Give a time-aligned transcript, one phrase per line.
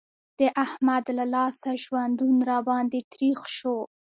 [0.39, 3.77] د احمد له لاسه ژوندون را باندې تريخ شو.